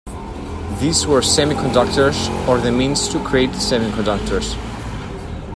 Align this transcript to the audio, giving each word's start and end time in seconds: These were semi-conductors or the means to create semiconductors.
These 0.79 1.05
were 1.05 1.21
semi-conductors 1.21 2.27
or 2.49 2.57
the 2.57 2.71
means 2.71 3.07
to 3.09 3.23
create 3.23 3.51
semiconductors. 3.51 4.55